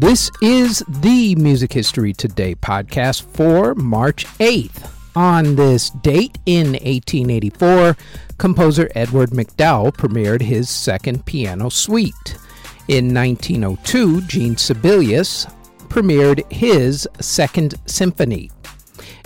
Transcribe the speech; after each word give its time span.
This 0.00 0.30
is 0.40 0.82
the 0.88 1.34
Music 1.34 1.74
History 1.74 2.14
Today 2.14 2.54
podcast 2.54 3.22
for 3.34 3.74
March 3.74 4.24
8th. 4.38 4.90
On 5.14 5.56
this 5.56 5.90
date 5.90 6.38
in 6.46 6.68
1884, 6.68 7.98
composer 8.38 8.88
Edward 8.94 9.28
MacDowell 9.28 9.92
premiered 9.92 10.40
his 10.40 10.70
second 10.70 11.26
piano 11.26 11.68
suite. 11.68 12.38
In 12.88 13.12
1902, 13.12 14.22
Jean 14.22 14.56
Sibelius 14.56 15.44
premiered 15.90 16.50
his 16.50 17.06
second 17.20 17.74
symphony. 17.84 18.50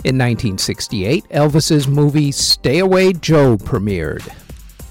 In 0.03 0.17
1968, 0.17 1.23
Elvis's 1.29 1.87
movie 1.87 2.33
Stay 2.33 2.79
Away 2.79 3.13
Joe 3.13 3.55
premiered. 3.55 4.27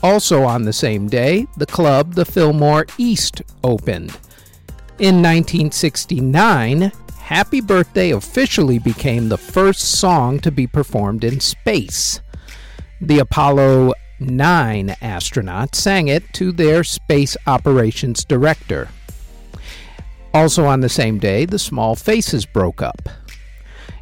Also 0.03 0.45
on 0.45 0.63
the 0.63 0.73
same 0.73 1.09
day, 1.09 1.47
the 1.59 1.67
club, 1.67 2.15
the 2.15 2.25
Fillmore 2.25 2.87
East, 2.97 3.43
opened. 3.63 4.17
In 5.01 5.17
1969, 5.17 6.93
Happy 7.19 7.61
Birthday 7.61 8.13
officially 8.13 8.79
became 8.79 9.29
the 9.29 9.37
first 9.37 9.99
song 9.99 10.39
to 10.39 10.53
be 10.53 10.69
performed 10.69 11.25
in 11.25 11.41
space. 11.41 12.21
The 13.01 13.19
Apollo 13.19 13.95
9 14.21 14.91
astronauts 15.03 15.75
sang 15.75 16.07
it 16.07 16.23
to 16.35 16.53
their 16.53 16.85
space 16.85 17.37
operations 17.49 18.25
director. 18.25 18.89
Also 20.33 20.65
on 20.65 20.79
the 20.79 20.89
same 20.89 21.19
day, 21.19 21.45
the 21.45 21.59
Small 21.59 21.97
Faces 21.97 22.47
broke 22.47 22.81
up. 22.81 23.09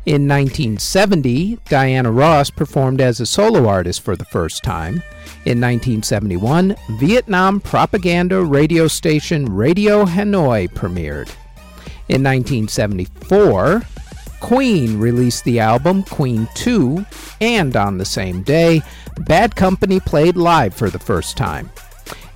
In 0.05 0.27
1970, 0.27 1.58
Diana 1.69 2.11
Ross 2.11 2.50
performed 2.50 3.00
as 3.00 3.20
a 3.20 3.27
solo 3.27 3.69
artist 3.69 4.00
for 4.00 4.17
the 4.17 4.25
first 4.25 4.64
time. 4.64 4.95
In 5.45 5.61
1971, 5.61 6.75
Vietnam 6.98 7.61
propaganda 7.61 8.42
radio 8.42 8.89
station 8.89 9.47
Radio 9.47 10.05
Hanoi 10.05 10.69
premiered. 10.69 11.33
In 12.08 12.25
1974, 12.25 13.83
Queen 14.41 14.98
released 14.98 15.45
the 15.45 15.61
album 15.61 16.03
Queen 16.03 16.48
2, 16.56 17.06
and 17.41 17.77
on 17.77 17.97
the 17.97 18.05
same 18.05 18.42
day, 18.42 18.83
Bad 19.20 19.55
Company 19.55 20.00
played 20.00 20.36
live 20.36 20.75
for 20.75 20.91
the 20.91 20.98
first 20.98 21.36
time. 21.36 21.70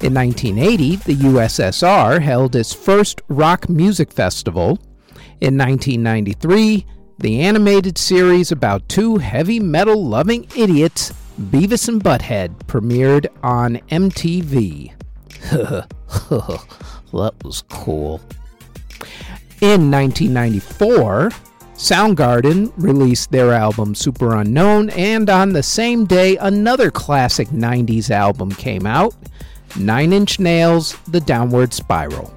In 0.03 0.14
1980, 0.14 0.97
the 0.97 1.17
USSR 1.17 2.22
held 2.22 2.55
its 2.55 2.72
first 2.72 3.22
rock 3.27 3.69
music 3.69 4.12
festival. 4.12 4.78
In 5.41 5.59
1993, 5.59 6.87
the 7.19 7.41
animated 7.41 7.97
series 7.97 8.53
about 8.53 8.89
two 8.89 9.17
heavy 9.17 9.59
metal 9.59 10.05
loving 10.05 10.47
idiots, 10.56 11.12
Beavis 11.41 11.89
and 11.89 12.03
Butthead, 12.03 12.55
premiered 12.67 13.27
on 13.42 13.77
MTV. 13.91 14.92
that 17.12 17.34
was 17.44 17.62
cool. 17.69 18.20
In 19.61 19.91
1994, 19.91 21.31
Soundgarden 21.77 22.72
released 22.77 23.31
their 23.31 23.53
album 23.53 23.94
Superunknown, 23.94 24.94
and 24.97 25.31
on 25.31 25.53
the 25.53 25.62
same 25.62 26.05
day, 26.05 26.37
another 26.39 26.91
classic 26.91 27.48
90s 27.48 28.11
album 28.11 28.50
came 28.50 28.87
out 28.87 29.14
Nine 29.78 30.12
Inch 30.12 30.38
Nails' 30.41 30.97
The 31.09 31.21
Downward 31.21 31.72
Spiral. 31.72 32.35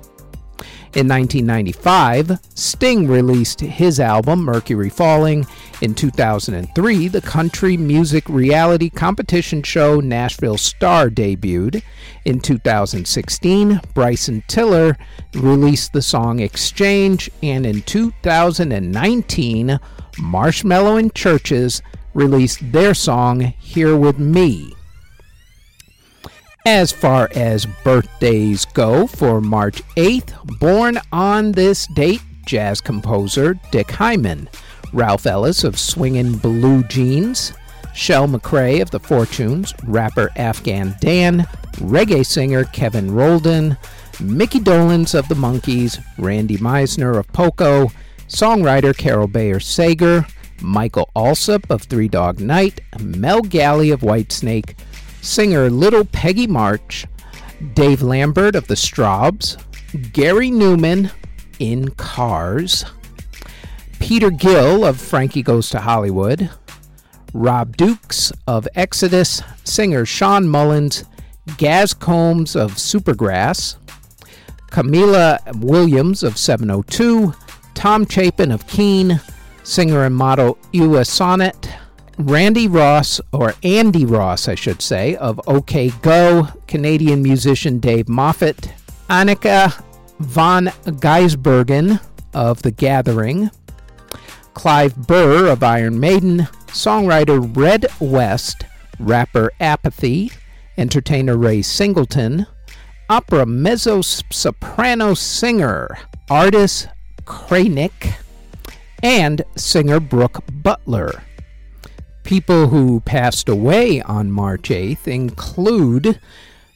In 0.95 1.07
1995, 1.07 2.39
Sting 2.55 3.07
released 3.07 3.59
his 3.61 4.00
album 4.00 4.41
Mercury 4.41 4.89
Falling. 4.89 5.45
In 5.81 5.94
2003, 5.94 7.07
the 7.07 7.22
country 7.22 7.77
music 7.77 8.27
reality 8.27 8.89
competition 8.89 9.61
show 9.61 9.99
Nashville 9.99 10.57
Star 10.57 11.11
debuted. 11.11 11.83
In 12.25 12.39
2016, 12.39 13.79
Bryson 13.94 14.44
Tiller 14.47 14.97
released 15.35 15.94
the 15.94 16.01
song 16.01 16.39
Exchange. 16.39 17.29
And 17.44 17.67
in 17.67 17.83
2019, 17.83 19.79
Marshmello 20.13 20.99
and 20.99 21.13
CHVRCHES 21.13 21.83
released 22.16 22.72
their 22.72 22.95
song 22.95 23.41
Here 23.59 23.95
With 23.95 24.17
Me. 24.17 24.73
As 26.72 26.91
far 26.91 27.30
as 27.34 27.66
birthdays 27.84 28.63
go, 28.63 29.07
for 29.07 29.41
March 29.41 29.81
8th, 29.96 30.59
born 30.59 31.00
on 31.12 31.52
this 31.52 31.88
date, 31.88 32.22
jazz 32.46 32.80
composer 32.80 33.59
Dick 33.72 33.90
Hyman, 33.90 34.47
Ralph 34.94 35.25
Ellis 35.25 35.63
of 35.63 35.79
Swingin' 35.79 36.38
Blue 36.38 36.84
Jeans, 36.84 37.53
Shel 37.96 38.28
McRae 38.28 38.84
of 38.84 38.91
The 38.91 39.00
Fortunes, 39.00 39.74
rapper 39.85 40.29
Afghan 40.35 40.96
Dan, 41.02 41.47
reggae 41.78 42.24
singer 42.24 42.66
Kevin 42.66 43.09
Roldan, 43.09 43.75
Mickey 44.19 44.59
Dolenz 44.59 45.18
of 45.18 45.28
The 45.28 45.34
Monkees, 45.34 45.97
Randy 46.19 46.58
Meisner 46.58 47.18
of 47.18 47.28
Poco, 47.29 47.88
songwriter 48.28 48.96
Carol 48.96 49.28
Bayer 49.28 49.59
Sager, 49.59 50.24
Michael 50.62 51.09
Allsup 51.16 51.68
of 51.72 51.81
Three 51.81 52.08
Dog 52.08 52.40
Night, 52.40 52.81
Mel 53.00 53.41
Galley 53.41 53.90
of 53.90 54.02
Whitesnake, 54.02 54.75
singer 55.22 55.69
Little 55.69 56.06
Peggy 56.06 56.47
March, 56.47 57.06
Dave 57.74 58.02
Lambert 58.02 58.56
of 58.56 58.68
the 58.68 58.75
Strawbs, 58.75 59.57
Gary 60.13 60.50
Numan 60.50 61.12
in 61.59 61.90
Cars, 61.91 62.85
Peter 64.00 64.29
Gill 64.29 64.85
of 64.85 65.00
Frankie 65.00 65.44
Goes 65.44 65.69
to 65.69 65.79
Hollywood, 65.79 66.50
Rob 67.34 67.78
Dukes 67.78 68.31
of 68.47 68.68
Exodus, 68.75 69.41
singer 69.63 70.06
Shawn 70.06 70.47
Mullins, 70.47 71.06
Gaz 71.58 71.94
Coombes 71.94 72.56
of 72.56 72.74
Supergrass, 72.74 73.75
Kameelah 74.72 75.62
Williams 75.63 76.24
of 76.24 76.38
702, 76.38 77.34
Tom 77.74 78.08
Chapin 78.08 78.52
of 78.52 78.66
Keane, 78.68 79.19
singer 79.63 80.06
and 80.06 80.16
model 80.16 80.58
Ewa 80.72 81.06
Sonnet, 81.06 81.69
Randy 82.19 82.68
Ross, 82.68 83.22
or 83.31 83.56
Andy 83.63 84.03
Ross, 84.03 84.50
I 84.50 84.56
should 84.56 84.81
say, 84.81 85.16
of 85.16 85.40
OK 85.47 85.90
Go, 86.02 86.50
Canadian 86.68 87.24
musician 87.24 87.80
Dave 87.80 88.07
Moffatt, 88.07 88.69
Anneke 89.09 89.81
van 90.19 90.66
Giersbergen 90.66 92.02
of 92.34 92.62
The 92.62 92.72
Gathering, 92.72 93.50
Clive 94.53 94.97
Burr 95.08 95.47
of 95.47 95.63
Iron 95.63 95.97
Maiden, 95.97 96.40
songwriter 96.68 97.56
Red 97.56 97.85
West, 98.02 98.66
rapper 99.00 99.53
Apathy, 99.62 100.29
entertainer 100.78 101.38
Ray 101.38 101.62
Singleton, 101.62 102.46
opera 103.09 103.46
mezzo 103.46 104.02
soprano 104.02 105.13
singer 105.13 105.97
artist 106.29 106.90
Krajnik, 107.24 108.16
and 109.02 109.41
singer 109.56 110.02
Brooke 110.02 110.44
Butler. 110.52 111.24
People 112.29 112.67
who 112.67 113.00
passed 113.00 113.50
away 113.50 114.03
on 114.03 114.31
March 114.31 114.69
8th 114.69 115.07
include 115.07 116.19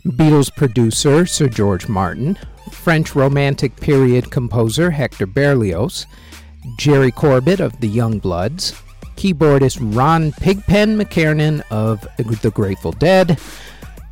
Beatles 0.04 0.52
producer 0.56 1.28
Sir 1.28 1.48
George 1.48 1.88
Martin, 1.88 2.40
French 2.72 3.16
Romantic 3.16 3.76
period 3.76 4.32
composer 4.32 4.90
Hector 4.90 5.28
Berlioz, 5.28 6.08
Jerry 6.80 7.12
Corbett 7.12 7.60
of 7.60 7.80
the 7.82 7.88
Youngbloods, 7.88 8.74
keyboardist 9.16 9.78
Ron 9.96 10.32
Pigpen 10.32 10.98
McKernan 10.98 11.62
of 11.70 12.02
the 12.18 12.50
Grateful 12.50 12.94
Dead, 12.94 13.40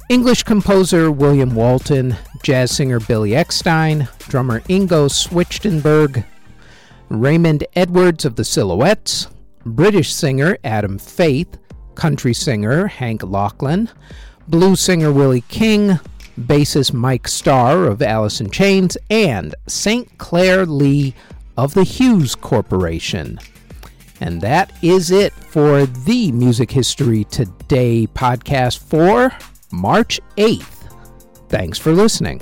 English 0.09 0.43
composer 0.43 1.09
William 1.09 1.55
Walton, 1.55 2.15
jazz 2.43 2.69
singer 2.69 2.99
Billy 2.99 3.31
Eckstine, 3.31 4.07
drummer 4.29 4.59
Ingo 4.69 5.09
Schwichtenberg, 5.09 6.23
Raymond 7.09 7.65
Edwards 7.75 8.25
of 8.25 8.35
the 8.35 8.45
Silhouettes, 8.45 9.25
British 9.65 10.13
singer 10.13 10.57
Adam 10.63 10.97
Faith, 10.97 11.57
country 11.95 12.33
singer 12.33 12.87
Hank 12.87 13.21
Locklin, 13.21 13.89
blues 14.47 14.79
singer 14.79 15.11
Willie 15.11 15.41
King, 15.49 15.99
bassist 16.39 16.93
Mike 16.93 17.27
Starr 17.27 17.85
of 17.85 18.01
Alice 18.01 18.41
in 18.41 18.49
Chains, 18.49 18.97
and 19.09 19.55
St. 19.67 20.17
Clair 20.17 20.65
Lee 20.65 21.13
of 21.57 21.73
the 21.73 21.83
Hues 21.83 22.35
Corporation. 22.35 23.39
And 24.19 24.41
that 24.41 24.71
is 24.83 25.11
it 25.11 25.33
for 25.33 25.85
the 25.85 26.31
Music 26.31 26.71
History 26.71 27.23
Today 27.25 28.07
podcast 28.07 28.79
for 28.79 29.35
March 29.71 30.19
8th. 30.37 30.87
Thanks 31.49 31.77
for 31.77 31.91
listening. 31.91 32.41